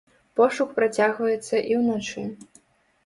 [0.39, 2.27] Пошук працягваецца і ўначы.